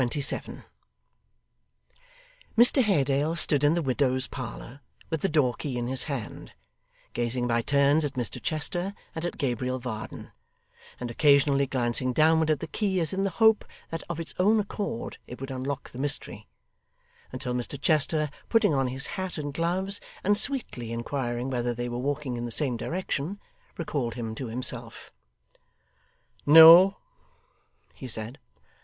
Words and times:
Chapter 0.01 0.07
27 0.13 0.63
Mr 2.57 2.81
Haredale 2.81 3.35
stood 3.35 3.63
in 3.63 3.75
the 3.75 3.83
widow's 3.83 4.25
parlour 4.25 4.79
with 5.11 5.21
the 5.21 5.29
door 5.29 5.53
key 5.53 5.77
in 5.77 5.85
his 5.85 6.05
hand, 6.05 6.53
gazing 7.13 7.45
by 7.45 7.61
turns 7.61 8.03
at 8.03 8.13
Mr 8.15 8.41
Chester 8.41 8.95
and 9.13 9.25
at 9.25 9.37
Gabriel 9.37 9.77
Varden, 9.77 10.31
and 10.99 11.11
occasionally 11.11 11.67
glancing 11.67 12.13
downward 12.13 12.49
at 12.49 12.61
the 12.61 12.65
key 12.67 12.99
as 12.99 13.13
in 13.13 13.23
the 13.25 13.29
hope 13.29 13.63
that 13.91 14.01
of 14.09 14.19
its 14.19 14.33
own 14.39 14.59
accord 14.59 15.19
it 15.27 15.39
would 15.39 15.51
unlock 15.51 15.91
the 15.91 15.99
mystery; 15.99 16.47
until 17.31 17.53
Mr 17.53 17.79
Chester, 17.79 18.31
putting 18.49 18.73
on 18.73 18.87
his 18.87 19.05
hat 19.05 19.37
and 19.37 19.53
gloves, 19.53 20.01
and 20.23 20.35
sweetly 20.35 20.91
inquiring 20.91 21.51
whether 21.51 21.75
they 21.75 21.87
were 21.87 21.99
walking 21.99 22.37
in 22.37 22.45
the 22.45 22.49
same 22.49 22.75
direction, 22.75 23.39
recalled 23.77 24.15
him 24.15 24.33
to 24.33 24.47
himself. 24.47 25.13
'No,' 26.47 26.97
he 27.93 28.07
said. 28.07 28.39